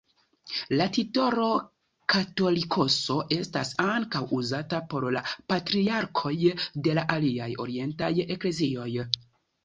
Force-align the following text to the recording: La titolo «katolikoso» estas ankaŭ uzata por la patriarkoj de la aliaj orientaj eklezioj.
La 0.79 0.85
titolo 0.93 1.47
«katolikoso» 2.13 3.17
estas 3.35 3.73
ankaŭ 3.83 4.21
uzata 4.37 4.79
por 4.93 5.05
la 5.17 5.23
patriarkoj 5.53 6.33
de 6.87 6.95
la 6.99 7.03
aliaj 7.17 7.51
orientaj 7.65 8.11
eklezioj. 8.37 8.89